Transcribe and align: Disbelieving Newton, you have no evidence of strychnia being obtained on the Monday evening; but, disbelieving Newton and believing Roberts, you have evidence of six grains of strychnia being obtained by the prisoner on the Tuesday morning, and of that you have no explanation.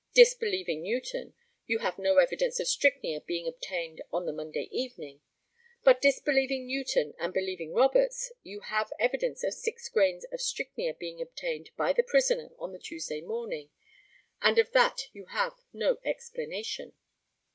Disbelieving 0.15 0.81
Newton, 0.81 1.35
you 1.67 1.77
have 1.77 1.99
no 1.99 2.17
evidence 2.17 2.59
of 2.59 2.67
strychnia 2.67 3.21
being 3.23 3.45
obtained 3.47 4.01
on 4.11 4.25
the 4.25 4.33
Monday 4.33 4.67
evening; 4.71 5.21
but, 5.83 6.01
disbelieving 6.01 6.65
Newton 6.65 7.13
and 7.19 7.31
believing 7.31 7.71
Roberts, 7.71 8.31
you 8.41 8.61
have 8.61 8.91
evidence 8.97 9.43
of 9.43 9.53
six 9.53 9.89
grains 9.89 10.25
of 10.31 10.41
strychnia 10.41 10.95
being 10.95 11.21
obtained 11.21 11.69
by 11.77 11.93
the 11.93 12.01
prisoner 12.01 12.49
on 12.57 12.71
the 12.73 12.79
Tuesday 12.79 13.21
morning, 13.21 13.69
and 14.41 14.57
of 14.57 14.71
that 14.71 15.01
you 15.13 15.25
have 15.27 15.59
no 15.71 15.99
explanation. 16.03 16.93